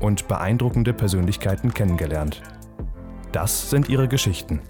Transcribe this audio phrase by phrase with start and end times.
[0.00, 2.42] und beeindruckende Persönlichkeiten kennengelernt.
[3.32, 4.60] Das sind ihre Geschichten.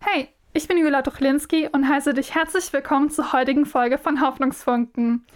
[0.00, 5.26] Hey, ich bin Julia Tuchlinski und heiße dich herzlich willkommen zur heutigen Folge von Hoffnungsfunken.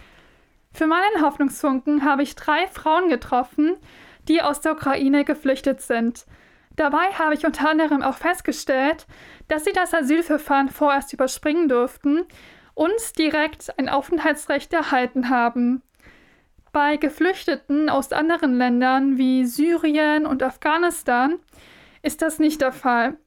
[0.73, 3.75] Für meinen Hoffnungsfunken habe ich drei Frauen getroffen,
[4.27, 6.25] die aus der Ukraine geflüchtet sind.
[6.75, 9.05] Dabei habe ich unter anderem auch festgestellt,
[9.49, 12.25] dass sie das Asylverfahren vorerst überspringen durften
[12.73, 15.81] und direkt ein Aufenthaltsrecht erhalten haben.
[16.71, 21.39] Bei Geflüchteten aus anderen Ländern wie Syrien und Afghanistan
[22.01, 23.17] ist das nicht der Fall.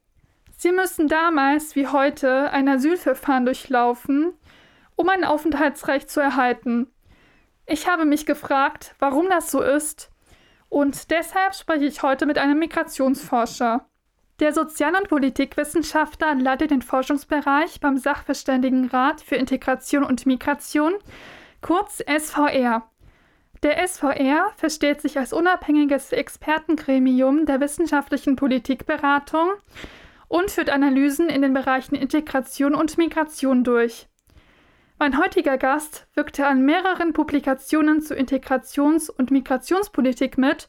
[0.57, 4.33] Sie müssen damals wie heute ein Asylverfahren durchlaufen,
[4.97, 6.87] um ein Aufenthaltsrecht zu erhalten.
[7.67, 10.11] Ich habe mich gefragt, warum das so ist,
[10.69, 13.87] und deshalb spreche ich heute mit einem Migrationsforscher.
[14.41, 20.95] Der Sozial- und Politikwissenschaftler leitet den Forschungsbereich beim Sachverständigenrat für Integration und Migration,
[21.61, 22.91] kurz SVR.
[23.63, 29.51] Der SVR versteht sich als unabhängiges Expertengremium der wissenschaftlichen Politikberatung
[30.27, 34.09] und führt Analysen in den Bereichen Integration und Migration durch.
[34.99, 40.69] Mein heutiger Gast wirkte an mehreren Publikationen zu Integrations- und Migrationspolitik mit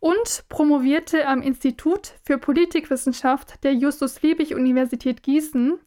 [0.00, 5.78] und promovierte am Institut für Politikwissenschaft der Justus-Liebig-Universität Gießen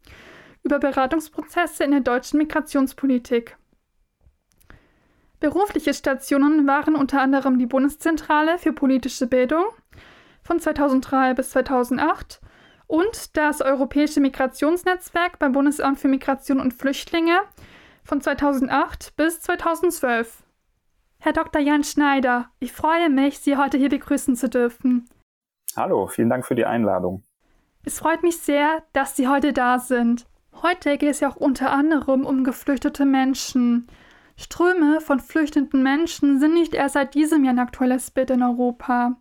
[0.63, 3.57] über Beratungsprozesse in der deutschen Migrationspolitik.
[5.39, 9.65] Berufliche Stationen waren unter anderem die Bundeszentrale für politische Bildung
[10.43, 12.41] von 2003 bis 2008
[12.85, 17.39] und das Europäische Migrationsnetzwerk beim Bundesamt für Migration und Flüchtlinge
[18.03, 20.43] von 2008 bis 2012.
[21.23, 21.61] Herr Dr.
[21.61, 25.07] Jan Schneider, ich freue mich, Sie heute hier begrüßen zu dürfen.
[25.75, 27.21] Hallo, vielen Dank für die Einladung.
[27.85, 30.25] Es freut mich sehr, dass Sie heute da sind.
[30.63, 33.85] Heute geht es ja auch unter anderem um geflüchtete Menschen.
[34.35, 39.15] Ströme von flüchtenden Menschen sind nicht erst seit diesem Jahr ein aktuelles Bild in Europa.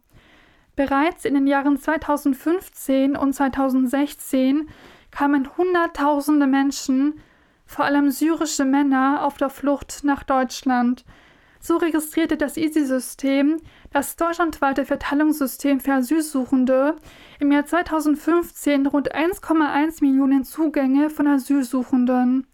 [0.77, 4.71] Bereits in den Jahren 2015 und 2016
[5.11, 7.21] kamen Hunderttausende Menschen,
[7.67, 11.05] vor allem syrische Männer, auf der Flucht nach Deutschland–
[11.61, 13.59] so registrierte das EASY-System,
[13.93, 16.97] das deutschlandweite Verteilungssystem für Asylsuchende,
[17.39, 22.47] im Jahr 2015 rund 1,1 Millionen Zugänge von Asylsuchenden.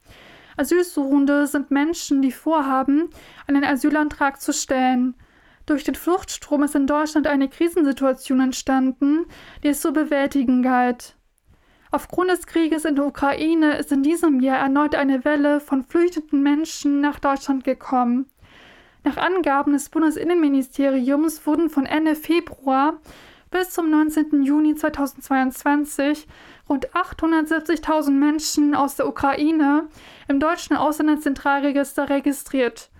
[0.56, 3.10] Asylsuchende sind Menschen, die vorhaben,
[3.46, 5.14] einen Asylantrag zu stellen.
[5.66, 9.26] Durch den Fluchtstrom ist in Deutschland eine Krisensituation entstanden,
[9.62, 11.16] die es zu bewältigen galt.
[11.90, 16.42] Aufgrund des Krieges in der Ukraine ist in diesem Jahr erneut eine Welle von flüchtenden
[16.42, 18.26] Menschen nach Deutschland gekommen.
[19.06, 22.98] Nach Angaben des Bundesinnenministeriums wurden von Ende Februar
[23.52, 24.42] bis zum 19.
[24.42, 26.26] Juni 2022
[26.68, 29.86] rund 870.000 Menschen aus der Ukraine
[30.26, 32.90] im deutschen Ausländerzentralregister registriert.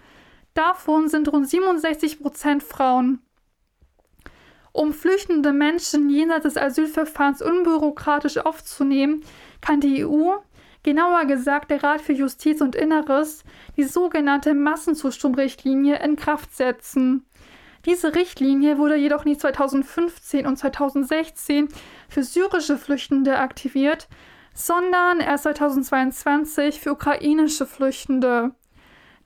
[0.55, 3.19] Davon sind rund 67 Prozent Frauen.
[4.70, 9.25] Um flüchtende Menschen jenseits des Asylverfahrens unbürokratisch aufzunehmen,
[9.61, 10.35] kann die EU
[10.87, 13.43] genauer gesagt der Rat für Justiz und Inneres,
[13.77, 17.27] die sogenannte Massenzustromrichtlinie in Kraft setzen.
[17.87, 21.69] Diese Richtlinie wurde jedoch nicht 2015 und 2016
[22.09, 24.06] für syrische Flüchtende aktiviert,
[24.55, 28.53] sondern erst 2022 für ukrainische Flüchtende.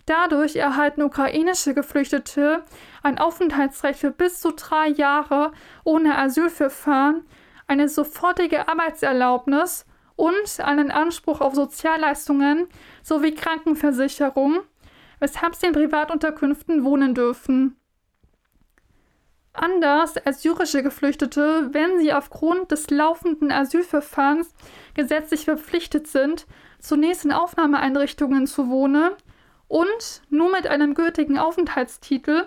[0.07, 2.65] Dadurch erhalten ukrainische Geflüchtete
[3.03, 5.53] ein Aufenthaltsrecht für bis zu drei Jahre
[5.85, 7.27] ohne Asylverfahren,
[7.67, 9.85] eine sofortige Arbeitserlaubnis
[10.21, 12.69] und einen Anspruch auf Sozialleistungen
[13.03, 14.61] sowie Krankenversicherung,
[15.19, 17.77] weshalb sie in Privatunterkünften wohnen dürfen.
[19.55, 24.55] Anders als syrische Geflüchtete, wenn sie aufgrund des laufenden Asylverfahrens
[24.93, 26.47] gesetzlich verpflichtet sind,
[26.81, 29.13] zunächst in Aufnahmeeinrichtungen zu wohnen
[29.69, 32.47] und nur mit einem gültigen Aufenthaltstitel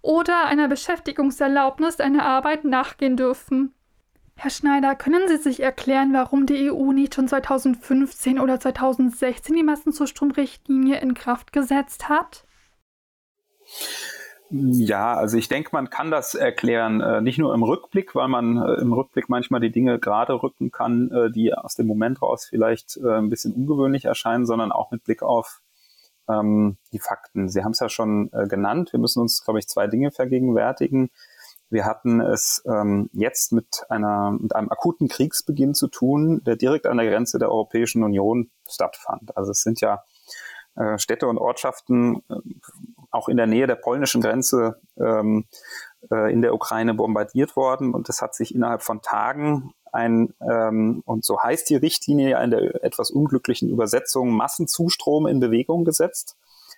[0.00, 3.74] oder einer Beschäftigungserlaubnis einer Arbeit nachgehen dürfen.
[4.42, 9.62] Herr Schneider, können Sie sich erklären, warum die EU nicht schon 2015 oder 2016 die
[9.62, 12.46] Massenzustromrichtlinie in Kraft gesetzt hat?
[14.48, 18.56] Ja, also ich denke, man kann das erklären, äh, nicht nur im Rückblick, weil man
[18.56, 22.46] äh, im Rückblick manchmal die Dinge gerade rücken kann, äh, die aus dem Moment raus
[22.48, 25.60] vielleicht ein bisschen ungewöhnlich erscheinen, sondern auch mit Blick auf
[26.30, 27.50] ähm, die Fakten.
[27.50, 28.94] Sie haben es ja schon genannt.
[28.94, 31.10] Wir müssen uns, glaube ich, zwei Dinge vergegenwärtigen.
[31.70, 36.86] Wir hatten es ähm, jetzt mit, einer, mit einem akuten Kriegsbeginn zu tun, der direkt
[36.86, 39.36] an der Grenze der Europäischen Union stattfand.
[39.36, 40.04] Also es sind ja
[40.76, 42.34] äh, Städte und Ortschaften äh,
[43.10, 45.46] auch in der Nähe der polnischen Grenze ähm,
[46.10, 51.02] äh, in der Ukraine bombardiert worden und es hat sich innerhalb von Tagen ein, ähm,
[51.04, 56.36] und so heißt die Richtlinie in der etwas unglücklichen Übersetzung, Massenzustrom in Bewegung gesetzt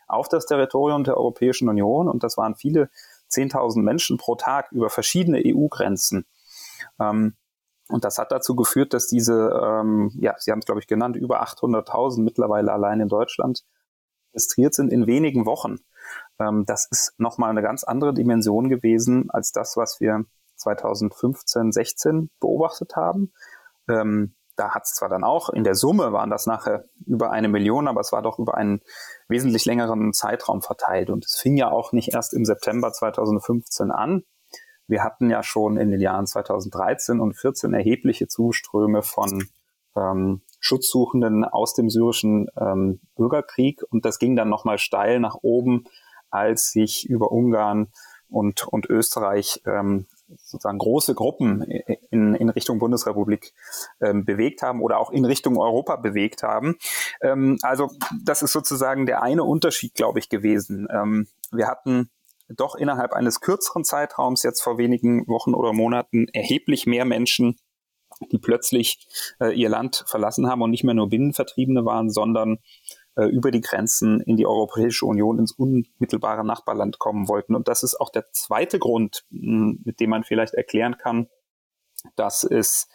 [0.09, 2.91] auf das Territorium der Europäischen Union und das waren viele
[3.33, 6.27] 10.000 Menschen pro Tag über verschiedene EU-Grenzen.
[7.01, 7.35] Ähm,
[7.89, 11.17] und das hat dazu geführt, dass diese, ähm, ja, Sie haben es glaube ich genannt,
[11.17, 13.65] über 800.000 mittlerweile allein in Deutschland
[14.33, 15.77] registriert sind in wenigen Wochen.
[16.39, 20.25] Ähm, das ist nochmal eine ganz andere Dimension gewesen als das, was wir
[20.57, 23.33] 2015, 16 beobachtet haben.
[23.89, 27.49] Ähm, da hat es zwar dann auch, in der Summe waren das nachher über eine
[27.49, 28.81] Million, aber es war doch über einen
[29.29, 31.11] wesentlich längeren Zeitraum verteilt.
[31.11, 34.23] Und es fing ja auch nicht erst im September 2015 an.
[34.87, 39.45] Wir hatten ja schon in den Jahren 2013 und 2014 erhebliche Zuströme von
[39.97, 43.83] ähm, Schutzsuchenden aus dem syrischen ähm, Bürgerkrieg.
[43.91, 45.85] Und das ging dann nochmal steil nach oben,
[46.31, 47.93] als sich über Ungarn
[48.29, 50.07] und, und Österreich ähm,
[50.39, 51.63] sozusagen große Gruppen
[52.11, 53.53] in, in Richtung Bundesrepublik
[54.01, 56.77] ähm, bewegt haben oder auch in Richtung Europa bewegt haben.
[57.21, 57.91] Ähm, also
[58.25, 60.89] das ist sozusagen der eine Unterschied, glaube ich, gewesen.
[60.91, 62.11] Ähm, wir hatten
[62.49, 67.57] doch innerhalb eines kürzeren Zeitraums, jetzt vor wenigen Wochen oder Monaten, erheblich mehr Menschen,
[68.31, 69.07] die plötzlich
[69.41, 72.59] äh, ihr Land verlassen haben und nicht mehr nur Binnenvertriebene waren, sondern
[73.17, 77.55] äh, über die Grenzen in die Europäische Union ins unmittelbare Nachbarland kommen wollten.
[77.55, 81.29] Und das ist auch der zweite Grund, mit dem man vielleicht erklären kann,
[82.17, 82.89] dass es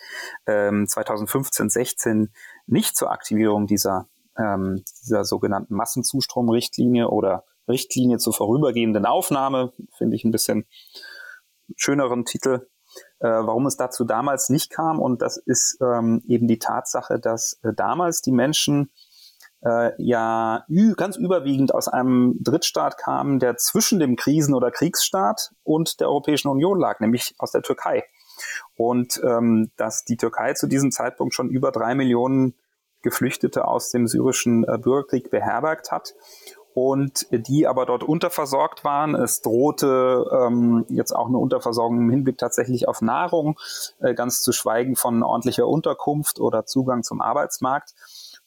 [0.46, 2.34] ähm, 2015, 16
[2.66, 10.24] nicht zur Aktivierung dieser, ähm, dieser sogenannten Massenzustromrichtlinie oder Richtlinie zur vorübergehenden Aufnahme, finde ich
[10.24, 10.66] ein bisschen
[11.76, 12.68] schöneren Titel,
[13.20, 15.00] äh, warum es dazu damals nicht kam.
[15.00, 18.92] Und das ist ähm, eben die Tatsache, dass äh, damals die Menschen
[19.64, 20.66] äh, ja
[20.96, 26.50] ganz überwiegend aus einem Drittstaat kamen, der zwischen dem Krisen- oder Kriegsstaat und der Europäischen
[26.50, 28.04] Union lag, nämlich aus der Türkei.
[28.76, 32.54] Und ähm, dass die Türkei zu diesem Zeitpunkt schon über drei Millionen
[33.02, 36.14] Geflüchtete aus dem syrischen äh, Bürgerkrieg beherbergt hat
[36.78, 39.16] und die aber dort unterversorgt waren.
[39.16, 43.58] Es drohte ähm, jetzt auch eine Unterversorgung im Hinblick tatsächlich auf Nahrung,
[44.00, 47.96] äh, ganz zu schweigen von ordentlicher Unterkunft oder Zugang zum Arbeitsmarkt.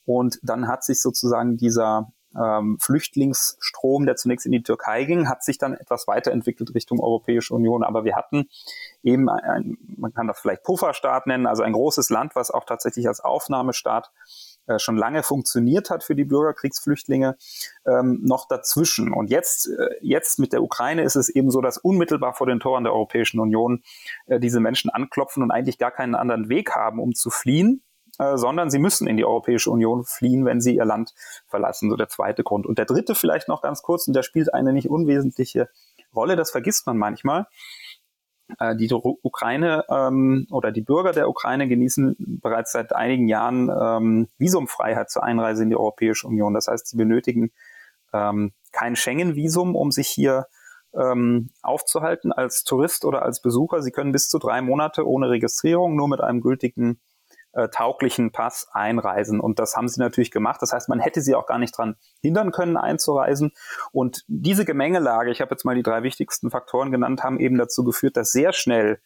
[0.05, 5.43] Und dann hat sich sozusagen dieser ähm, Flüchtlingsstrom, der zunächst in die Türkei ging, hat
[5.43, 7.83] sich dann etwas weiterentwickelt Richtung Europäische Union.
[7.83, 8.49] Aber wir hatten
[9.03, 13.09] eben, ein, man kann das vielleicht Pufferstaat nennen, also ein großes Land, was auch tatsächlich
[13.09, 14.11] als Aufnahmestaat
[14.67, 17.37] äh, schon lange funktioniert hat für die Bürgerkriegsflüchtlinge,
[17.87, 19.13] ähm, noch dazwischen.
[19.13, 22.61] Und jetzt, äh, jetzt mit der Ukraine ist es eben so, dass unmittelbar vor den
[22.61, 23.83] Toren der Europäischen Union
[24.27, 27.83] äh, diese Menschen anklopfen und eigentlich gar keinen anderen Weg haben, um zu fliehen
[28.21, 31.15] äh, sondern sie müssen in die Europäische Union fliehen, wenn sie ihr Land
[31.47, 31.89] verlassen.
[31.89, 32.67] So der zweite Grund.
[32.67, 35.71] Und der dritte vielleicht noch ganz kurz, und der spielt eine nicht unwesentliche
[36.15, 37.47] Rolle, das vergisst man manchmal.
[38.59, 44.29] Äh, die Ukraine ähm, oder die Bürger der Ukraine genießen bereits seit einigen Jahren ähm,
[44.37, 46.53] Visumfreiheit zur Einreise in die Europäische Union.
[46.53, 47.53] Das heißt, sie benötigen
[48.13, 50.47] ähm, kein Schengen-Visum, um sich hier
[50.93, 53.81] ähm, aufzuhalten als Tourist oder als Besucher.
[53.81, 57.01] Sie können bis zu drei Monate ohne Registrierung nur mit einem gültigen
[57.53, 59.41] äh, tauglichen Pass einreisen.
[59.41, 60.63] Und das haben sie natürlich gemacht.
[60.63, 63.53] Das heißt, man hätte sie auch gar nicht dran hindern können, einzureisen.
[63.93, 67.85] Und diese Gemengelage, ich habe jetzt mal die drei wichtigsten Faktoren genannt, haben eben dazu
[67.85, 69.01] geführt, dass sehr schnell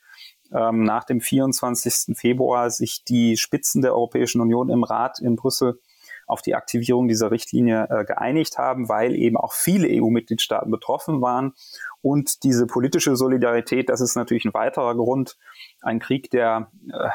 [0.52, 2.16] ähm, nach dem 24.
[2.16, 5.80] Februar sich die Spitzen der Europäischen Union im Rat in Brüssel
[6.26, 11.54] auf die Aktivierung dieser Richtlinie äh, geeinigt haben, weil eben auch viele EU-Mitgliedstaaten betroffen waren.
[12.02, 15.36] Und diese politische Solidarität, das ist natürlich ein weiterer Grund.
[15.82, 17.08] Ein Krieg, der äh,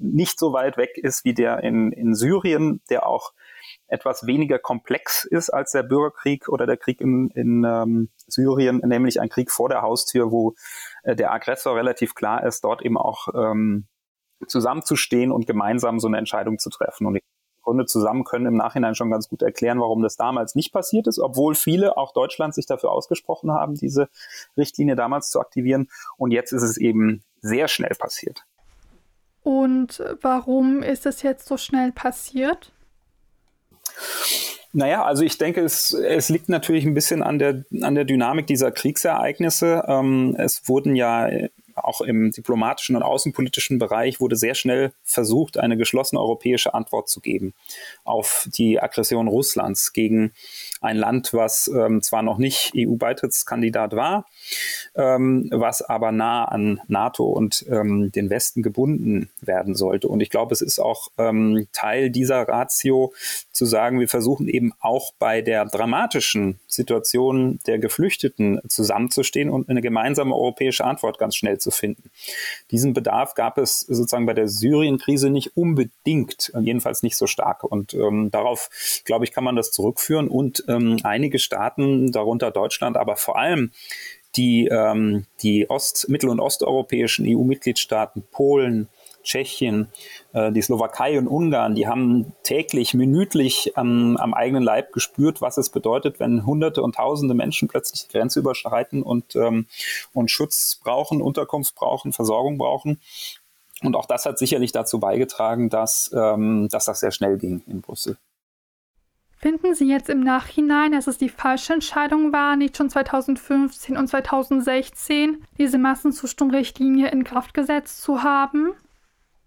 [0.00, 3.32] nicht so weit weg ist wie der in, in Syrien, der auch
[3.86, 9.20] etwas weniger komplex ist als der Bürgerkrieg oder der Krieg in, in ähm, Syrien, nämlich
[9.20, 10.54] ein Krieg vor der Haustür, wo
[11.02, 13.86] äh, der Aggressor relativ klar ist, dort eben auch ähm,
[14.46, 17.06] zusammenzustehen und gemeinsam so eine Entscheidung zu treffen.
[17.06, 17.22] Und die
[17.62, 21.18] Gründe zusammen können im Nachhinein schon ganz gut erklären, warum das damals nicht passiert ist,
[21.18, 24.08] obwohl viele, auch Deutschland, sich dafür ausgesprochen haben, diese
[24.56, 25.88] Richtlinie damals zu aktivieren.
[26.16, 28.44] Und jetzt ist es eben sehr schnell passiert.
[29.44, 32.72] Und warum ist es jetzt so schnell passiert?
[34.72, 38.46] Naja, also ich denke, es, es liegt natürlich ein bisschen an der, an der Dynamik
[38.46, 39.84] dieser Kriegsereignisse.
[39.86, 41.28] Ähm, es wurden ja
[41.76, 47.20] auch im diplomatischen und außenpolitischen Bereich wurde sehr schnell versucht, eine geschlossene europäische Antwort zu
[47.20, 47.54] geben
[48.04, 50.32] auf die Aggression Russlands gegen
[50.80, 54.26] ein Land, was ähm, zwar noch nicht EU-Beitrittskandidat war,
[54.94, 60.08] ähm, was aber nah an NATO und ähm, den Westen gebunden werden sollte.
[60.08, 63.12] Und ich glaube, es ist auch ähm, Teil dieser Ratio
[63.52, 69.80] zu sagen, wir versuchen eben auch bei der dramatischen Situation der Geflüchteten zusammenzustehen und eine
[69.80, 72.10] gemeinsame europäische Antwort ganz schnell zu finden.
[72.70, 77.64] Diesen Bedarf gab es sozusagen bei der Syrien-Krise nicht unbedingt, jedenfalls nicht so stark.
[77.64, 78.70] Und ähm, darauf,
[79.04, 80.28] glaube ich, kann man das zurückführen.
[80.28, 83.70] Und ähm, einige Staaten, darunter Deutschland, aber vor allem
[84.36, 88.88] die, ähm, die Ost-, mittel- und osteuropäischen EU-Mitgliedstaaten, Polen,
[89.22, 89.88] Tschechien,
[90.32, 95.56] äh, die Slowakei und Ungarn, die haben täglich, minütlich ähm, am eigenen Leib gespürt, was
[95.56, 99.66] es bedeutet, wenn Hunderte und Tausende Menschen plötzlich die Grenze überschreiten und, ähm,
[100.12, 103.00] und Schutz brauchen, Unterkunft brauchen, Versorgung brauchen.
[103.82, 107.80] Und auch das hat sicherlich dazu beigetragen, dass, ähm, dass das sehr schnell ging in
[107.80, 108.16] Brüssel.
[109.44, 114.08] Finden Sie jetzt im Nachhinein, dass es die falsche Entscheidung war, nicht schon 2015 und
[114.08, 118.72] 2016 diese Massenzustimmrichtlinie in Kraft gesetzt zu haben?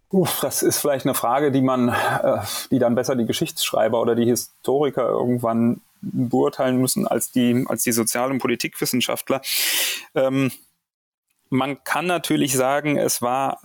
[0.09, 4.13] Uff, das ist vielleicht eine Frage, die man, äh, die dann besser die Geschichtsschreiber oder
[4.13, 9.41] die Historiker irgendwann beurteilen müssen als die, als die Sozial- und Politikwissenschaftler.
[10.13, 10.51] Ähm,
[11.49, 13.61] man kann natürlich sagen, es war,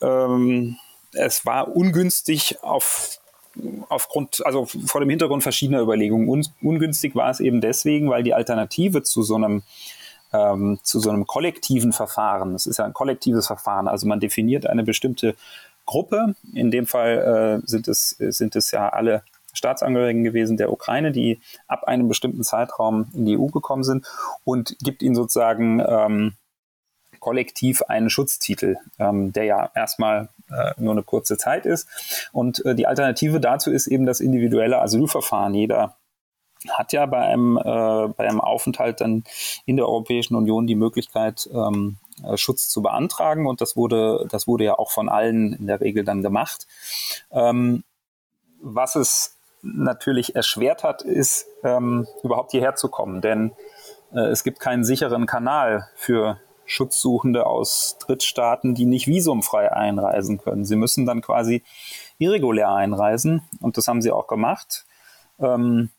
[0.00, 0.76] ähm,
[1.12, 3.18] es war ungünstig auf
[3.88, 6.28] aufgrund, also vor dem Hintergrund verschiedener Überlegungen.
[6.28, 9.62] Un ungünstig war es eben deswegen, weil die Alternative zu so einem
[10.32, 14.66] ähm, zu so einem kollektiven Verfahren, es ist ja ein kollektives Verfahren, also man definiert
[14.66, 15.34] eine bestimmte
[15.84, 21.12] Gruppe, in dem Fall äh, sind, es, sind es ja alle Staatsangehörigen gewesen der Ukraine,
[21.12, 24.06] die ab einem bestimmten Zeitraum in die EU gekommen sind
[24.44, 26.34] und gibt ihnen sozusagen ähm,
[27.20, 31.88] kollektiv einen Schutztitel, ähm, der ja erstmal äh, nur eine kurze Zeit ist.
[32.32, 35.54] Und äh, die Alternative dazu ist eben das individuelle Asylverfahren.
[35.54, 35.96] Jeder
[36.70, 39.24] hat ja bei einem, äh, bei einem Aufenthalt dann
[39.66, 43.46] in der Europäischen Union die Möglichkeit, ähm, äh, Schutz zu beantragen.
[43.46, 46.66] Und das wurde, das wurde ja auch von allen in der Regel dann gemacht.
[47.30, 47.84] Ähm,
[48.60, 53.20] was es natürlich erschwert hat, ist ähm, überhaupt hierher zu kommen.
[53.20, 53.52] Denn
[54.12, 60.64] äh, es gibt keinen sicheren Kanal für Schutzsuchende aus Drittstaaten, die nicht visumfrei einreisen können.
[60.64, 61.62] Sie müssen dann quasi
[62.18, 64.86] irregulär einreisen und das haben sie auch gemacht.
[65.38, 65.90] Ähm,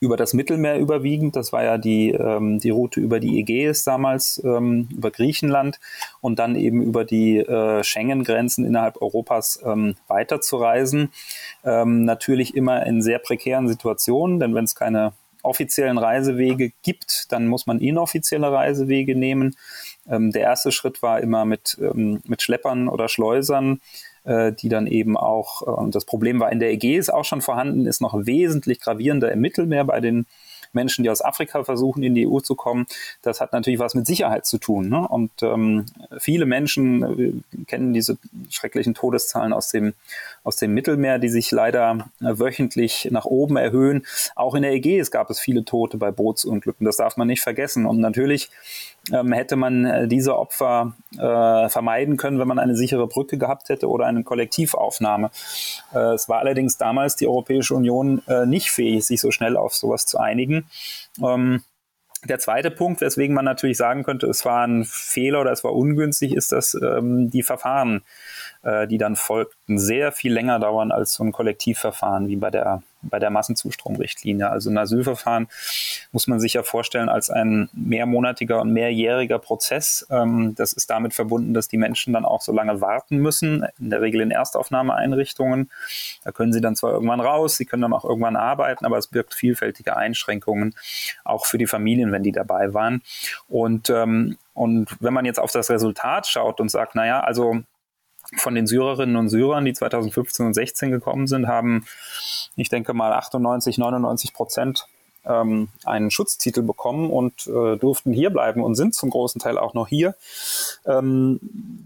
[0.00, 1.34] über das Mittelmeer überwiegend.
[1.34, 5.80] Das war ja die, ähm, die Route über die Ägäis damals, ähm, über Griechenland
[6.20, 11.10] und dann eben über die äh, Schengen-Grenzen innerhalb Europas ähm, weiterzureisen.
[11.64, 17.46] Ähm, natürlich immer in sehr prekären Situationen, denn wenn es keine offiziellen Reisewege gibt, dann
[17.46, 19.56] muss man inoffizielle Reisewege nehmen.
[20.08, 23.80] Ähm, der erste Schritt war immer mit, ähm, mit Schleppern oder Schleusern,
[24.24, 27.86] äh, die dann eben auch, äh, das Problem war in der Ägäis auch schon vorhanden,
[27.86, 30.26] ist noch wesentlich gravierender im Mittelmeer bei den
[30.72, 32.86] Menschen, die aus Afrika versuchen, in die EU zu kommen,
[33.22, 34.88] das hat natürlich was mit Sicherheit zu tun.
[34.88, 35.06] Ne?
[35.06, 35.86] Und ähm,
[36.18, 38.18] viele Menschen äh, kennen diese
[38.50, 39.94] schrecklichen Todeszahlen aus dem,
[40.44, 44.06] aus dem Mittelmeer, die sich leider äh, wöchentlich nach oben erhöhen.
[44.34, 46.84] Auch in der Ägäis gab es viele Tote bei Bootsunglücken.
[46.84, 47.86] Das darf man nicht vergessen.
[47.86, 48.50] Und natürlich
[49.12, 53.68] ähm, hätte man äh, diese Opfer äh, vermeiden können, wenn man eine sichere Brücke gehabt
[53.68, 55.30] hätte oder eine Kollektivaufnahme.
[55.94, 59.74] Äh, es war allerdings damals die Europäische Union äh, nicht fähig, sich so schnell auf
[59.74, 60.66] sowas zu einigen.
[61.22, 61.62] Ähm,
[62.24, 65.72] der zweite Punkt, weswegen man natürlich sagen könnte, es war ein Fehler oder es war
[65.72, 68.02] ungünstig, ist, dass ähm, die Verfahren,
[68.62, 72.82] äh, die dann folgten, sehr viel länger dauern als so ein Kollektivverfahren wie bei der
[73.02, 74.50] bei der Massenzustromrichtlinie.
[74.50, 75.48] Also ein Asylverfahren
[76.12, 80.06] muss man sich ja vorstellen als ein mehrmonatiger und mehrjähriger Prozess.
[80.10, 83.90] Ähm, das ist damit verbunden, dass die Menschen dann auch so lange warten müssen, in
[83.90, 85.70] der Regel in Erstaufnahmeeinrichtungen.
[86.24, 89.06] Da können sie dann zwar irgendwann raus, sie können dann auch irgendwann arbeiten, aber es
[89.06, 90.74] birgt vielfältige Einschränkungen,
[91.24, 93.02] auch für die Familien, wenn die dabei waren.
[93.48, 97.62] Und, ähm, und wenn man jetzt auf das Resultat schaut und sagt, naja, also
[98.36, 101.86] von den Syrerinnen und Syrern, die 2015 und 16 gekommen sind, haben,
[102.56, 104.86] ich denke mal, 98, 99 Prozent
[105.28, 109.74] ähm, einen Schutztitel bekommen und äh, durften hier bleiben und sind zum großen Teil auch
[109.74, 110.14] noch hier.
[110.86, 111.38] Ähm,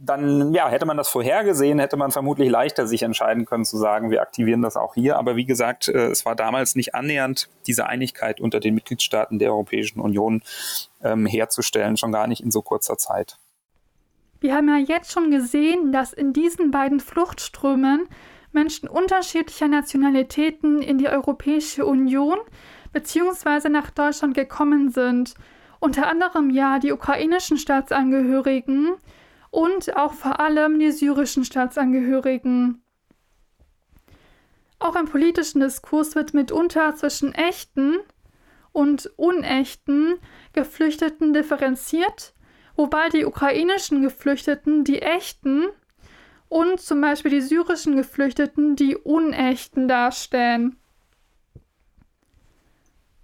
[0.05, 4.11] dann ja, hätte man das vorhergesehen, hätte man vermutlich leichter sich entscheiden können zu sagen,
[4.11, 5.19] wir aktivieren das auch hier.
[5.19, 9.51] Aber wie gesagt, äh, es war damals nicht annähernd diese Einigkeit unter den Mitgliedstaaten der
[9.51, 10.43] Europäischen Union
[11.03, 13.39] ähm, herzustellen, schon gar nicht in so kurzer Zeit.
[14.43, 18.09] Wir haben ja jetzt schon gesehen, dass in diesen beiden Fluchtströmen
[18.51, 22.39] Menschen unterschiedlicher Nationalitäten in die Europäische Union
[22.93, 23.69] bzw.
[23.69, 25.35] nach Deutschland gekommen sind.
[25.79, 28.97] Unter anderem ja die ukrainischen Staatsangehörigen
[29.51, 32.83] und auch vor allem die syrischen Staatsangehörigen.
[34.81, 37.95] Auch im politischen Diskurs wird mitunter zwischen echten
[38.73, 40.15] und unechten
[40.53, 42.35] Geflüchteten differenziert
[42.77, 45.67] wobei die ukrainischen Geflüchteten die echten
[46.49, 50.77] und zum Beispiel die syrischen Geflüchteten die unechten darstellen.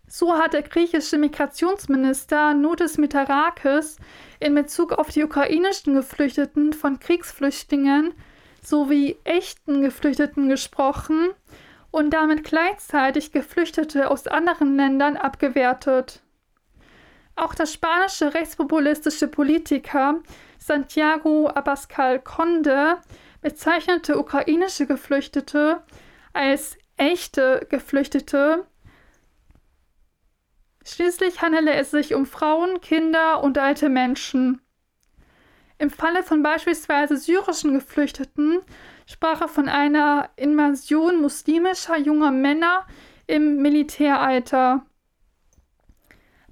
[0.07, 3.99] So hat der griechische Migrationsminister Notis Mitarakis
[4.41, 8.15] in Bezug auf die ukrainischen Geflüchteten von Kriegsflüchtlingen
[8.63, 11.29] sowie echten Geflüchteten gesprochen
[11.91, 16.23] und damit gleichzeitig Geflüchtete aus anderen Ländern abgewertet.
[17.39, 20.21] Auch der spanische rechtspopulistische Politiker
[20.59, 22.97] Santiago Abascal Conde
[23.41, 25.85] bezeichnete ukrainische Geflüchtete
[26.33, 28.67] als echte Geflüchtete.
[30.85, 34.61] Schließlich handele es sich um Frauen, Kinder und alte Menschen.
[35.79, 38.63] Im Falle von beispielsweise syrischen Geflüchteten
[39.07, 42.85] sprach er von einer Invasion muslimischer junger Männer
[43.29, 44.85] im Militäralter.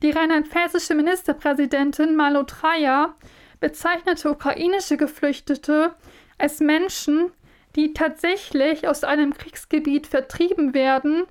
[0.02, 3.14] Die rheinland-pfälzische Ministerpräsidentin Malo Traja
[3.60, 5.94] bezeichnete ukrainische Geflüchtete
[6.36, 7.32] als Menschen,
[7.76, 11.24] die tatsächlich aus einem Kriegsgebiet vertrieben werden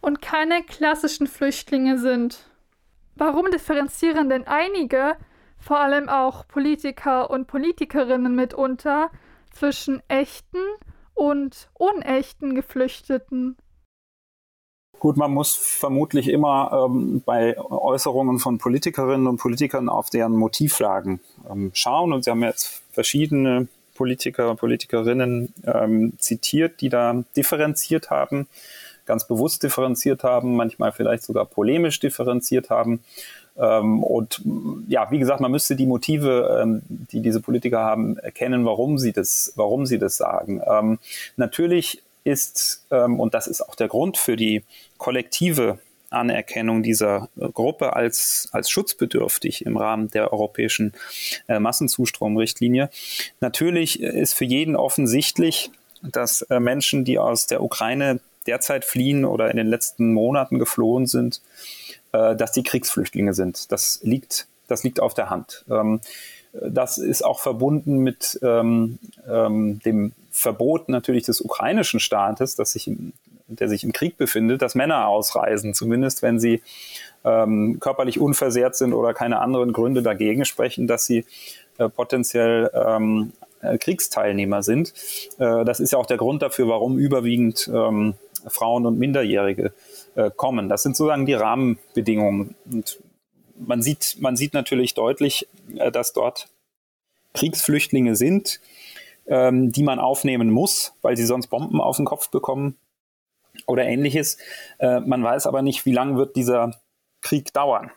[0.00, 2.50] und keine klassischen Flüchtlinge sind.
[3.16, 5.16] Warum differenzieren denn einige,
[5.58, 9.10] vor allem auch Politiker und Politikerinnen mitunter,
[9.50, 10.60] zwischen echten
[11.14, 13.56] und unechten Geflüchteten?
[14.98, 21.20] Gut, man muss vermutlich immer ähm, bei Äußerungen von Politikerinnen und Politikern auf deren Motivlagen
[21.50, 22.12] ähm, schauen.
[22.12, 28.46] Und Sie haben jetzt verschiedene Politiker, und Politikerinnen ähm, zitiert, die da differenziert haben,
[29.04, 33.00] ganz bewusst differenziert haben, manchmal vielleicht sogar polemisch differenziert haben.
[33.58, 34.42] Ähm, und
[34.88, 39.12] ja, wie gesagt, man müsste die Motive, ähm, die diese Politiker haben, erkennen, warum sie
[39.12, 40.60] das, warum sie das sagen.
[40.66, 40.98] Ähm,
[41.36, 44.64] natürlich ist, ähm, und das ist auch der Grund für die
[44.98, 45.78] kollektive
[46.10, 50.92] Anerkennung dieser äh, Gruppe als, als schutzbedürftig im Rahmen der europäischen
[51.48, 52.90] äh, Massenzustromrichtlinie.
[53.40, 55.70] Natürlich ist für jeden offensichtlich,
[56.02, 61.06] dass äh, Menschen, die aus der Ukraine derzeit fliehen oder in den letzten Monaten geflohen
[61.06, 61.40] sind,
[62.12, 63.72] äh, dass die Kriegsflüchtlinge sind.
[63.72, 65.64] Das liegt, das liegt auf der Hand.
[65.68, 66.00] Ähm,
[66.62, 72.88] das ist auch verbunden mit ähm, ähm, dem Verbot natürlich des ukrainischen Staates, dass sich
[72.88, 73.12] im,
[73.48, 76.62] der sich im Krieg befindet, dass Männer ausreisen, zumindest wenn sie
[77.24, 81.24] ähm, körperlich unversehrt sind oder keine anderen Gründe dagegen sprechen, dass sie
[81.78, 84.92] äh, potenziell ähm, äh, Kriegsteilnehmer sind.
[85.38, 88.14] Äh, das ist ja auch der Grund dafür, warum überwiegend ähm,
[88.46, 89.72] Frauen und Minderjährige
[90.14, 90.68] äh, kommen.
[90.68, 92.54] Das sind sozusagen die Rahmenbedingungen.
[92.70, 92.98] Und
[93.58, 96.48] man sieht, man sieht natürlich deutlich, äh, dass dort
[97.34, 98.60] Kriegsflüchtlinge sind,
[99.26, 102.76] ähm, die man aufnehmen muss, weil sie sonst Bomben auf den Kopf bekommen
[103.66, 104.38] oder ähnliches.
[104.78, 106.80] Äh, man weiß aber nicht, wie lange wird dieser
[107.20, 107.90] Krieg dauern.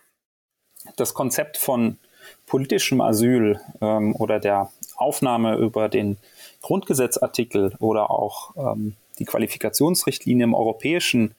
[0.95, 1.97] Das Konzept von
[2.45, 6.17] politischem Asyl ähm, oder der Aufnahme über den
[6.61, 11.35] Grundgesetzartikel oder auch ähm, die Qualifikationsrichtlinie im europäischen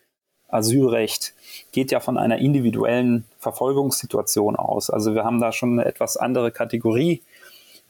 [0.50, 1.34] Asylrecht
[1.72, 4.90] geht ja von einer individuellen Verfolgungssituation aus.
[4.90, 7.22] Also wir haben da schon eine etwas andere Kategorie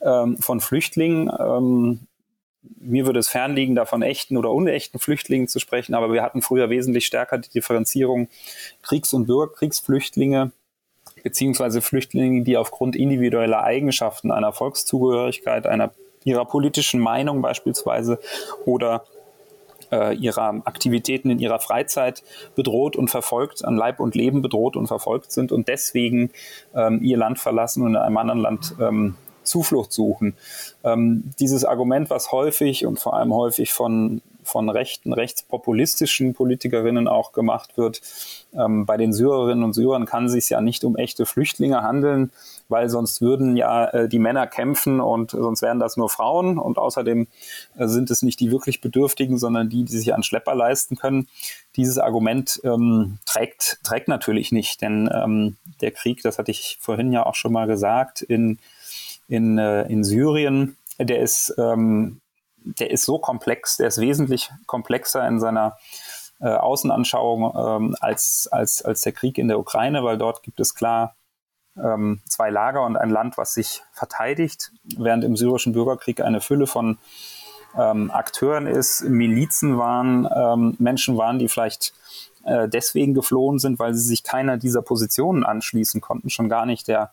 [0.02, 1.30] ähm, von Flüchtlingen.
[1.38, 2.00] Ähm,
[2.78, 6.42] mir würde es fernliegen, da von echten oder unechten Flüchtlingen zu sprechen, aber wir hatten
[6.42, 8.28] früher wesentlich stärker die Differenzierung
[8.82, 10.52] Kriegs- und Bürgerkriegsflüchtlinge
[11.22, 15.92] beziehungsweise Flüchtlinge, die aufgrund individueller Eigenschaften einer Volkszugehörigkeit, einer
[16.24, 18.20] ihrer politischen Meinung beispielsweise
[18.64, 19.04] oder
[19.90, 22.22] äh, ihrer Aktivitäten in ihrer Freizeit
[22.55, 26.31] bedroht und verfolgt, an Leib und Leben bedroht und verfolgt sind und deswegen
[26.74, 30.35] ähm, ihr Land verlassen und in einem anderen Land ähm, Zuflucht suchen.
[30.85, 37.33] Ähm, dieses Argument, was häufig und vor allem häufig von von rechten, rechtspopulistischen Politikerinnen auch
[37.33, 38.00] gemacht wird.
[38.53, 42.33] Ähm, bei den Syrerinnen und Syrern kann es sich ja nicht um echte Flüchtlinge handeln,
[42.70, 46.78] weil sonst würden ja äh, die Männer kämpfen und sonst wären das nur Frauen und
[46.78, 47.26] außerdem
[47.76, 51.28] äh, sind es nicht die wirklich Bedürftigen, sondern die, die sich an Schlepper leisten können.
[51.76, 57.12] Dieses Argument ähm, trägt, trägt natürlich nicht, denn ähm, der Krieg, das hatte ich vorhin
[57.12, 58.59] ja auch schon mal gesagt, in,
[59.28, 62.20] in, äh, in Syrien, der ist ähm,
[62.62, 65.76] der ist so komplex, der ist wesentlich komplexer in seiner
[66.40, 70.74] äh, Außenanschauung ähm, als, als, als der Krieg in der Ukraine, weil dort gibt es
[70.74, 71.16] klar
[71.76, 76.66] ähm, zwei Lager und ein Land, was sich verteidigt, während im syrischen Bürgerkrieg eine Fülle
[76.66, 76.98] von
[77.78, 81.94] ähm, Akteuren ist, Milizen waren, ähm, Menschen waren, die vielleicht
[82.44, 86.88] äh, deswegen geflohen sind, weil sie sich keiner dieser Positionen anschließen konnten, schon gar nicht
[86.88, 87.12] der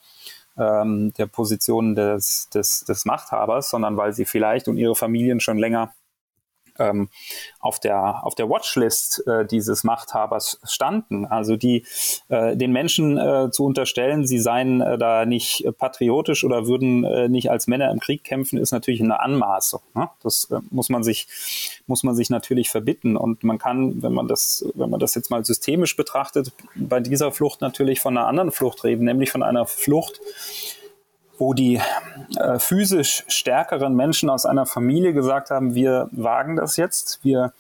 [0.58, 5.58] ähm, der Position des, des, des Machthabers, sondern weil sie vielleicht und ihre Familien schon
[5.58, 5.94] länger
[6.80, 7.10] ähm,
[7.60, 11.26] auf der auf der Watchlist äh, dieses Machthabers standen.
[11.26, 11.86] Also die
[12.30, 17.30] äh, den Menschen äh, zu unterstellen, sie seien äh, da nicht patriotisch oder würden äh,
[17.30, 19.82] nicht als Männer im Krieg kämpfen, ist natürlich eine Anmaßung.
[19.94, 20.10] Ne?
[20.22, 21.28] Das äh, muss man sich
[21.88, 25.30] muss man sich natürlich verbitten und man kann, wenn man das wenn man das jetzt
[25.30, 29.66] mal systemisch betrachtet, bei dieser Flucht natürlich von einer anderen Flucht reden, nämlich von einer
[29.66, 30.20] Flucht
[31.38, 31.82] wo die
[32.40, 37.54] äh, physisch stärkeren Menschen aus einer Familie gesagt haben, wir wagen das jetzt, wir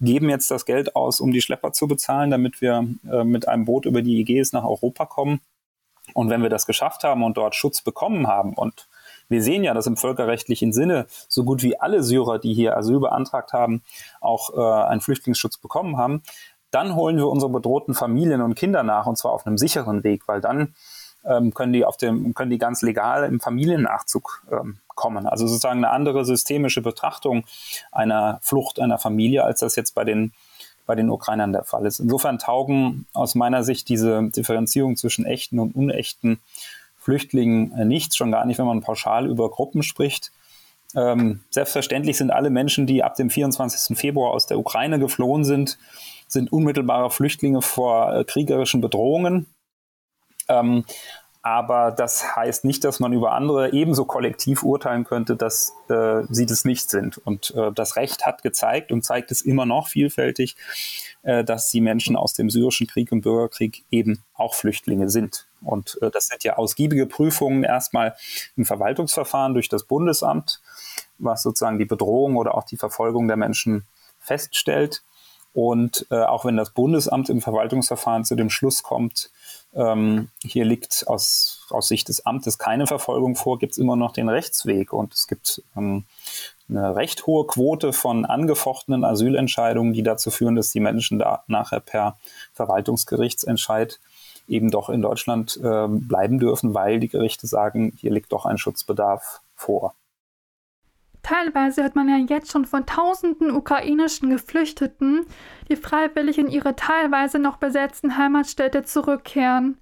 [0.00, 3.64] geben jetzt das Geld aus, um die Schlepper zu bezahlen, damit wir äh, mit einem
[3.64, 5.40] Boot über die Ägäis nach Europa kommen.
[6.14, 8.88] Und wenn wir das geschafft haben und dort Schutz bekommen haben und
[9.28, 12.98] wir sehen ja, dass im völkerrechtlichen Sinne so gut wie alle Syrer, die hier Asyl
[13.00, 13.82] beantragt haben,
[14.20, 16.22] auch äh, einen Flüchtlingsschutz bekommen haben,
[16.70, 20.28] dann holen wir unsere bedrohten Familien und Kinder nach und zwar auf einem sicheren Weg,
[20.28, 20.74] weil dann
[21.28, 25.26] ähm, können die auf dem, können die ganz legal im Familiennachzug ähm, kommen.
[25.26, 27.44] Also sozusagen eine andere systemische Betrachtung
[27.92, 30.32] einer Flucht einer Familie, als das jetzt bei den
[30.86, 32.00] bei den Ukrainern der Fall ist.
[32.00, 36.40] Insofern taugen aus meiner Sicht diese Differenzierung zwischen echten und unechten
[36.96, 40.32] Flüchtlingen äh, nichts, schon gar nicht, wenn man pauschal über Gruppen spricht.
[40.96, 43.98] Ähm, selbstverständlich sind alle Menschen, die ab dem 24.
[43.98, 45.78] Februar aus der Ukraine geflohen sind,
[46.26, 49.46] sind unmittelbare Flüchtlinge vor äh, kriegerischen Bedrohungen.
[50.48, 50.84] Ähm,
[51.48, 56.46] aber das heißt nicht, dass man über andere ebenso kollektiv urteilen könnte, dass äh, sie
[56.46, 57.18] das nicht sind.
[57.18, 60.56] Und äh, das Recht hat gezeigt und zeigt es immer noch vielfältig,
[61.22, 65.46] äh, dass die Menschen aus dem syrischen Krieg und Bürgerkrieg eben auch Flüchtlinge sind.
[65.62, 68.16] Und äh, das sind ja ausgiebige Prüfungen erstmal
[68.56, 70.60] im Verwaltungsverfahren durch das Bundesamt,
[71.18, 73.86] was sozusagen die Bedrohung oder auch die Verfolgung der Menschen
[74.18, 75.02] feststellt.
[75.58, 79.28] Und äh, auch wenn das Bundesamt im Verwaltungsverfahren zu dem Schluss kommt,
[79.74, 84.12] ähm, hier liegt aus, aus Sicht des Amtes keine Verfolgung vor, gibt es immer noch
[84.12, 86.04] den Rechtsweg und es gibt ähm,
[86.68, 91.80] eine recht hohe Quote von angefochtenen Asylentscheidungen, die dazu führen, dass die Menschen da nachher
[91.80, 92.16] per
[92.52, 93.98] Verwaltungsgerichtsentscheid
[94.46, 98.58] eben doch in Deutschland äh, bleiben dürfen, weil die Gerichte sagen, hier liegt doch ein
[98.58, 99.92] Schutzbedarf vor.
[101.28, 105.26] Teilweise hört man ja jetzt schon von tausenden ukrainischen Geflüchteten,
[105.68, 109.76] die freiwillig in ihre teilweise noch besetzten Heimatstädte zurückkehren.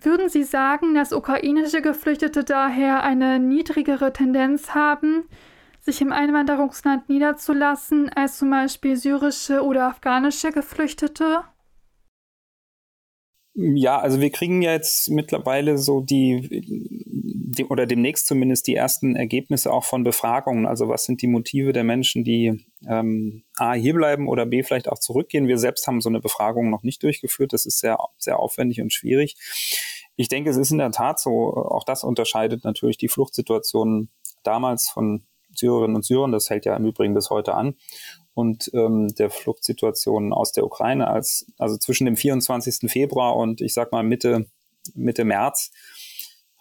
[0.00, 5.28] Würden Sie sagen, dass ukrainische Geflüchtete daher eine niedrigere Tendenz haben,
[5.82, 11.44] sich im Einwanderungsland niederzulassen als zum Beispiel syrische oder afghanische Geflüchtete?
[13.54, 17.06] Ja, also wir kriegen ja jetzt mittlerweile so die,
[17.64, 20.66] oder demnächst zumindest die ersten Ergebnisse auch von Befragungen.
[20.66, 24.98] Also was sind die Motive der Menschen, die ähm, A hierbleiben oder B vielleicht auch
[24.98, 25.48] zurückgehen.
[25.48, 27.52] Wir selbst haben so eine Befragung noch nicht durchgeführt.
[27.52, 29.36] Das ist sehr, sehr aufwendig und schwierig.
[30.16, 34.08] Ich denke, es ist in der Tat so, auch das unterscheidet natürlich die Fluchtsituation
[34.42, 37.74] damals von Syrerinnen und Syrern, das hält ja im Übrigen bis heute an,
[38.34, 42.90] und ähm, der Fluchtsituation aus der Ukraine als also zwischen dem 24.
[42.90, 44.46] Februar und ich sag mal Mitte
[44.94, 45.72] Mitte März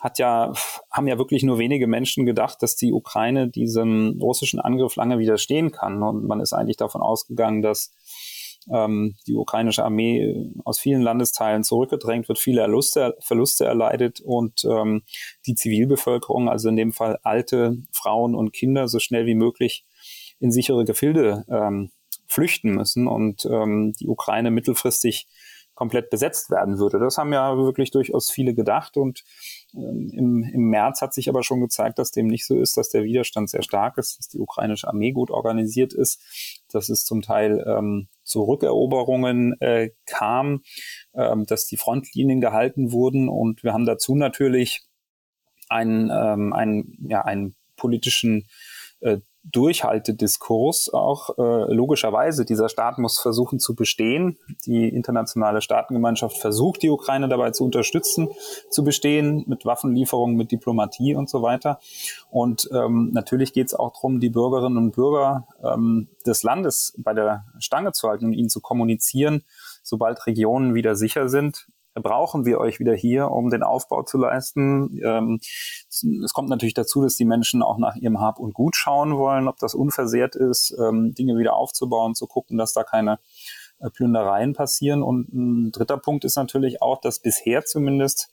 [0.05, 0.53] hat ja
[0.91, 5.71] haben ja wirklich nur wenige Menschen gedacht, dass die Ukraine diesem russischen Angriff lange widerstehen
[5.71, 6.03] kann.
[6.03, 7.91] Und man ist eigentlich davon ausgegangen, dass
[8.71, 15.01] ähm, die ukrainische Armee aus vielen Landesteilen zurückgedrängt wird, viele Erluste, Verluste erleidet und ähm,
[15.47, 19.85] die Zivilbevölkerung, also in dem Fall alte Frauen und Kinder, so schnell wie möglich
[20.39, 21.89] in sichere Gefilde ähm,
[22.27, 23.07] flüchten müssen.
[23.07, 25.27] Und ähm, die Ukraine mittelfristig
[25.75, 26.99] komplett besetzt werden würde.
[26.99, 29.23] Das haben ja wirklich durchaus viele gedacht und
[29.73, 32.89] ähm, im, im März hat sich aber schon gezeigt, dass dem nicht so ist, dass
[32.89, 37.21] der Widerstand sehr stark ist, dass die ukrainische Armee gut organisiert ist, dass es zum
[37.21, 40.63] Teil ähm, zu Rückeroberungen äh, kam,
[41.13, 44.83] ähm, dass die Frontlinien gehalten wurden und wir haben dazu natürlich
[45.67, 48.47] einen, ähm, einen, ja, einen politischen
[49.01, 49.17] äh,
[49.51, 52.45] Durchhaltediskurs auch äh, logischerweise.
[52.45, 54.38] Dieser Staat muss versuchen zu bestehen.
[54.65, 58.29] Die internationale Staatengemeinschaft versucht, die Ukraine dabei zu unterstützen,
[58.69, 61.79] zu bestehen, mit Waffenlieferungen, mit Diplomatie und so weiter.
[62.31, 67.13] Und ähm, natürlich geht es auch darum, die Bürgerinnen und Bürger ähm, des Landes bei
[67.13, 69.43] der Stange zu halten und ihnen zu kommunizieren,
[69.84, 71.67] sobald Regionen wieder sicher sind,
[72.01, 74.99] brauchen wir euch wieder hier, um den Aufbau zu leisten.
[75.03, 75.39] Ähm,
[75.89, 79.47] es kommt natürlich dazu, dass die Menschen auch nach ihrem Hab und Gut schauen wollen,
[79.47, 83.19] ob das unversehrt ist, ähm, Dinge wieder aufzubauen, zu gucken, dass da keine
[83.79, 85.03] äh, Plündereien passieren.
[85.03, 88.29] Und ein dritter Punkt ist natürlich auch, dass bisher zumindest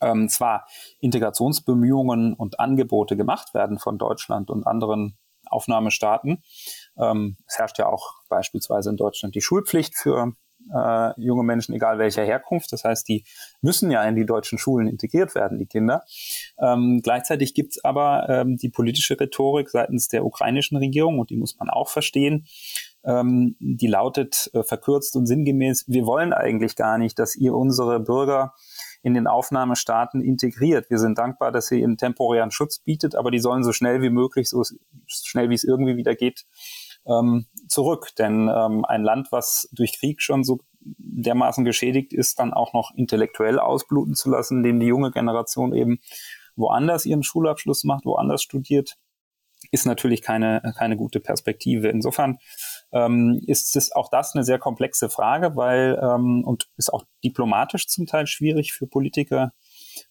[0.00, 0.66] ähm, zwar
[1.00, 5.16] Integrationsbemühungen und Angebote gemacht werden von Deutschland und anderen
[5.46, 6.42] Aufnahmestaaten.
[6.96, 10.32] Ähm, es herrscht ja auch beispielsweise in Deutschland die Schulpflicht für
[10.72, 12.72] äh, junge Menschen, egal welcher Herkunft.
[12.72, 13.24] Das heißt, die
[13.60, 16.02] müssen ja in die deutschen Schulen integriert werden, die Kinder.
[16.58, 21.36] Ähm, gleichzeitig gibt es aber ähm, die politische Rhetorik seitens der ukrainischen Regierung, und die
[21.36, 22.46] muss man auch verstehen,
[23.04, 28.00] ähm, die lautet äh, verkürzt und sinngemäß, wir wollen eigentlich gar nicht, dass ihr unsere
[28.00, 28.54] Bürger
[29.02, 30.88] in den Aufnahmestaaten integriert.
[30.88, 34.08] Wir sind dankbar, dass ihr ihnen temporären Schutz bietet, aber die sollen so schnell wie
[34.08, 34.62] möglich, so
[35.06, 36.46] schnell wie es irgendwie wieder geht,
[37.06, 38.10] ähm, zurück.
[38.18, 42.92] Denn ähm, ein Land, was durch Krieg schon so dermaßen geschädigt ist, dann auch noch
[42.94, 46.00] intellektuell ausbluten zu lassen, indem die junge Generation eben
[46.56, 48.96] woanders ihren Schulabschluss macht, woanders studiert,
[49.70, 51.88] ist natürlich keine, keine gute Perspektive.
[51.88, 52.38] Insofern
[52.92, 57.88] ähm, ist es auch das eine sehr komplexe Frage, weil ähm, und ist auch diplomatisch
[57.88, 59.52] zum Teil schwierig für Politiker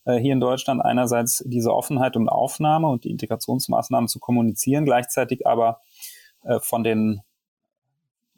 [0.06, 5.48] äh, hier in Deutschland einerseits diese Offenheit und Aufnahme und die Integrationsmaßnahmen zu kommunizieren, gleichzeitig
[5.48, 5.80] aber
[6.44, 7.22] äh, von den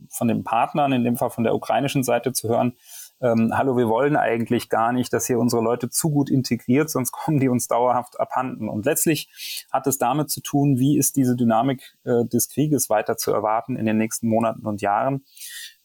[0.09, 2.73] von den Partnern, in dem Fall von der ukrainischen Seite zu hören,
[3.21, 7.11] ähm, hallo, wir wollen eigentlich gar nicht, dass ihr unsere Leute zu gut integriert, sonst
[7.13, 8.67] kommen die uns dauerhaft abhanden.
[8.67, 13.17] Und letztlich hat es damit zu tun, wie ist diese Dynamik äh, des Krieges weiter
[13.17, 15.23] zu erwarten in den nächsten Monaten und Jahren,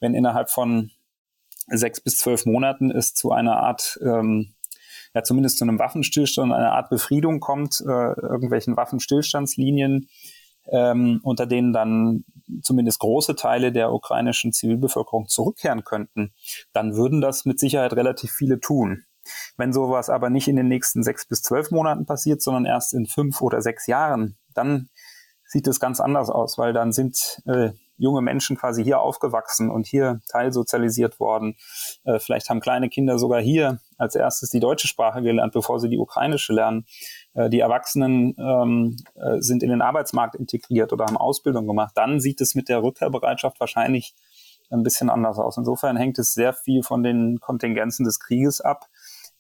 [0.00, 0.90] wenn innerhalb von
[1.68, 4.54] sechs bis zwölf Monaten es zu einer Art ähm,
[5.14, 7.84] ja zumindest zu einem Waffenstillstand, einer Art Befriedung kommt, äh,
[8.20, 10.08] irgendwelchen Waffenstillstandslinien,
[10.72, 12.24] ähm, unter denen dann
[12.62, 16.32] zumindest große Teile der ukrainischen Zivilbevölkerung zurückkehren könnten,
[16.72, 19.04] dann würden das mit Sicherheit relativ viele tun.
[19.56, 23.06] Wenn sowas aber nicht in den nächsten sechs bis zwölf Monaten passiert, sondern erst in
[23.06, 24.88] fünf oder sechs Jahren, dann
[25.44, 29.86] sieht es ganz anders aus, weil dann sind äh, junge Menschen quasi hier aufgewachsen und
[29.86, 31.56] hier teilsozialisiert worden.
[32.04, 35.90] Äh, vielleicht haben kleine Kinder sogar hier als erstes die deutsche Sprache gelernt, bevor sie
[35.90, 36.86] die ukrainische lernen.
[37.34, 41.92] Äh, die Erwachsenen ähm, äh, sind in den Arbeitsmarkt integriert oder haben Ausbildung gemacht.
[41.94, 44.14] Dann sieht es mit der Rückkehrbereitschaft wahrscheinlich
[44.70, 45.56] ein bisschen anders aus.
[45.56, 48.88] Insofern hängt es sehr viel von den Kontingenzen des Krieges ab,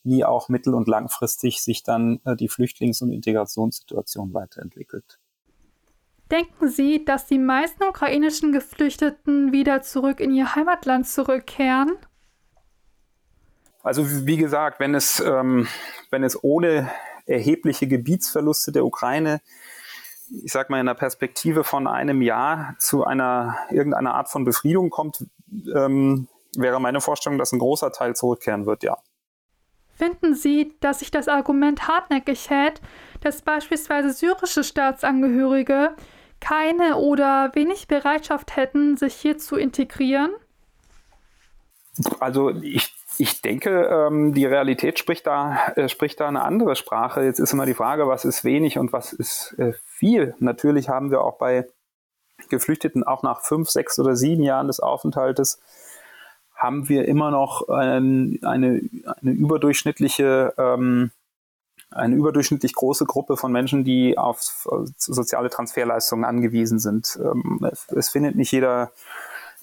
[0.02, 5.18] wie auch mittel- und langfristig sich dann äh, die Flüchtlings- und Integrationssituation weiterentwickelt.
[6.30, 11.90] Denken Sie, dass die meisten ukrainischen Geflüchteten wieder zurück in ihr Heimatland zurückkehren?
[13.82, 15.66] Also wie gesagt, wenn es, ähm,
[16.10, 16.88] wenn es ohne
[17.30, 19.40] erhebliche Gebietsverluste der Ukraine,
[20.44, 24.90] ich sag mal in einer Perspektive von einem Jahr zu einer irgendeiner Art von Befriedung
[24.90, 25.24] kommt,
[25.74, 28.96] ähm, wäre meine Vorstellung, dass ein großer Teil zurückkehren wird, ja.
[29.96, 32.80] Finden Sie, dass sich das Argument hartnäckig hält,
[33.20, 35.94] dass beispielsweise syrische Staatsangehörige
[36.40, 40.30] keine oder wenig Bereitschaft hätten, sich hier zu integrieren?
[42.18, 47.22] Also ich, ich denke, ähm, die Realität spricht da, äh, spricht da eine andere Sprache.
[47.22, 50.34] Jetzt ist immer die Frage, was ist wenig und was ist äh, viel.
[50.38, 51.68] Natürlich haben wir auch bei
[52.48, 55.60] Geflüchteten auch nach fünf, sechs oder sieben Jahren des Aufenthaltes
[56.54, 58.82] haben wir immer noch ein, eine,
[59.22, 61.10] eine überdurchschnittliche ähm,
[61.90, 67.18] eine überdurchschnittlich große Gruppe von Menschen, die auf soziale Transferleistungen angewiesen sind.
[67.20, 68.92] Ähm, es findet nicht jeder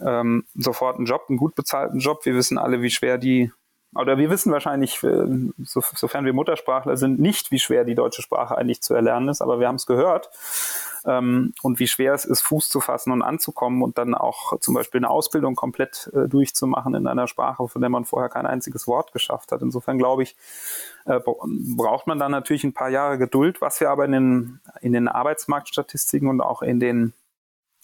[0.05, 2.25] ähm, sofort einen Job, einen gut bezahlten Job.
[2.25, 3.51] Wir wissen alle, wie schwer die,
[3.95, 5.25] oder wir wissen wahrscheinlich, äh,
[5.57, 9.59] sofern wir Muttersprachler sind, nicht, wie schwer die deutsche Sprache eigentlich zu erlernen ist, aber
[9.59, 10.29] wir haben es gehört
[11.05, 14.73] ähm, und wie schwer es ist, Fuß zu fassen und anzukommen und dann auch zum
[14.73, 18.87] Beispiel eine Ausbildung komplett äh, durchzumachen in einer Sprache, von der man vorher kein einziges
[18.87, 19.61] Wort geschafft hat.
[19.61, 20.35] Insofern glaube ich,
[21.05, 24.93] äh, braucht man dann natürlich ein paar Jahre Geduld, was wir aber in den, in
[24.93, 27.13] den Arbeitsmarktstatistiken und auch in den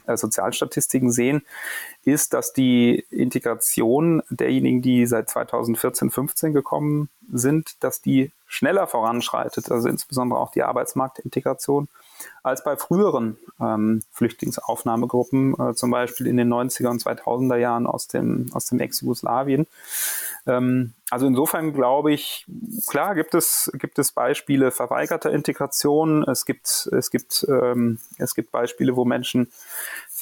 [0.06, 1.43] äh, Sozialstatistiken sehen,
[2.06, 9.72] ist, dass die Integration derjenigen, die seit 2014, 15 gekommen sind, dass die schneller voranschreitet,
[9.72, 11.88] also insbesondere auch die Arbeitsmarktintegration,
[12.44, 18.08] als bei früheren ähm, Flüchtlingsaufnahmegruppen, äh, zum Beispiel in den 90er und 2000er Jahren aus
[18.08, 19.66] dem, aus dem Ex-Jugoslawien.
[20.46, 22.46] Ähm, also insofern glaube ich,
[22.88, 26.24] klar gibt es, gibt es Beispiele verweigerter Integration.
[26.24, 29.52] Es gibt, es gibt, ähm, es gibt Beispiele, wo Menschen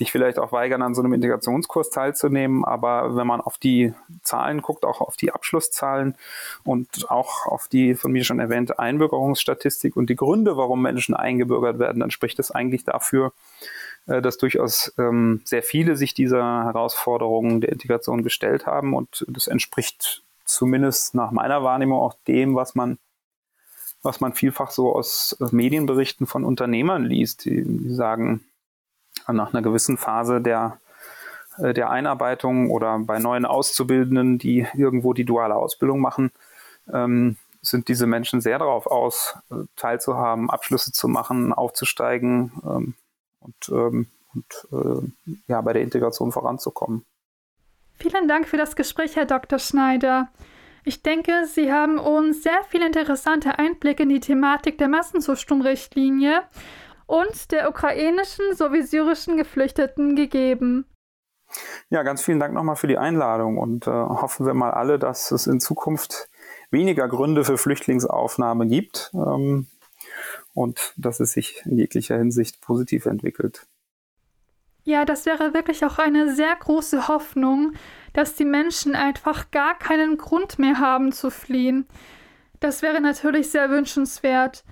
[0.01, 2.65] sich vielleicht auch weigern, an so einem Integrationskurs teilzunehmen.
[2.65, 6.15] Aber wenn man auf die Zahlen guckt, auch auf die Abschlusszahlen
[6.63, 11.77] und auch auf die von mir schon erwähnte Einbürgerungsstatistik und die Gründe, warum Menschen eingebürgert
[11.77, 13.31] werden, dann spricht es eigentlich dafür,
[14.07, 19.45] äh, dass durchaus ähm, sehr viele sich dieser Herausforderungen der Integration gestellt haben und das
[19.45, 22.97] entspricht zumindest nach meiner Wahrnehmung auch dem, was man
[24.03, 28.43] was man vielfach so aus Medienberichten von Unternehmern liest, die, die sagen,
[29.27, 30.79] nach einer gewissen Phase der,
[31.57, 36.31] äh, der Einarbeitung oder bei neuen Auszubildenden, die irgendwo die duale Ausbildung machen,
[36.91, 42.93] ähm, sind diese Menschen sehr darauf aus, äh, teilzuhaben, Abschlüsse zu machen, aufzusteigen, ähm,
[43.41, 47.05] und, ähm, und äh, ja, bei der Integration voranzukommen.
[47.95, 49.59] Vielen Dank für das Gespräch, Herr Dr.
[49.59, 50.29] Schneider.
[50.83, 56.41] Ich denke, Sie haben uns sehr viele interessante Einblicke in die Thematik der Massenzustrom-Richtlinie
[57.11, 60.85] und der ukrainischen sowie syrischen Geflüchteten gegeben.
[61.89, 65.31] Ja, ganz vielen Dank nochmal für die Einladung und äh, hoffen wir mal alle, dass
[65.31, 66.29] es in Zukunft
[66.69, 69.11] weniger Gründe für Flüchtlingsaufnahme gibt.
[69.13, 69.67] Ähm,
[70.53, 73.67] und dass es sich in jeglicher Hinsicht positiv entwickelt.
[74.83, 77.73] Ja, das wäre wirklich auch eine sehr große Hoffnung,
[78.13, 81.85] dass die Menschen einfach gar keinen Grund mehr haben zu fliehen.
[82.59, 84.63] Das wäre natürlich sehr wünschenswert.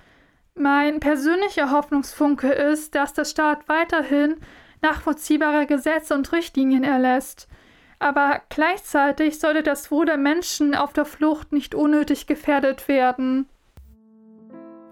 [0.60, 4.36] Mein persönlicher Hoffnungsfunke ist, dass der Staat weiterhin
[4.82, 7.48] nachvollziehbare Gesetze und Richtlinien erlässt.
[7.98, 13.46] Aber gleichzeitig sollte das Wohl der Menschen auf der Flucht nicht unnötig gefährdet werden.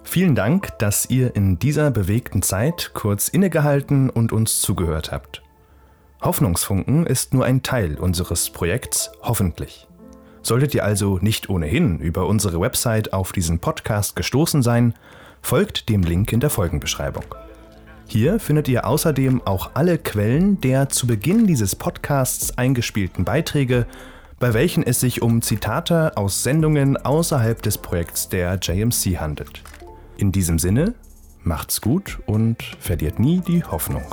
[0.05, 5.43] Vielen Dank, dass ihr in dieser bewegten Zeit kurz innegehalten und uns zugehört habt.
[6.23, 9.87] Hoffnungsfunken ist nur ein Teil unseres Projekts Hoffentlich.
[10.41, 14.95] Solltet ihr also nicht ohnehin über unsere Website auf diesen Podcast gestoßen sein,
[15.43, 17.25] folgt dem Link in der Folgenbeschreibung.
[18.07, 23.87] Hier findet ihr außerdem auch alle Quellen der zu Beginn dieses Podcasts eingespielten Beiträge,
[24.39, 29.63] bei welchen es sich um Zitate aus Sendungen außerhalb des Projekts der JMC handelt.
[30.17, 30.95] In diesem Sinne,
[31.43, 34.05] macht's gut und verliert nie die Hoffnung.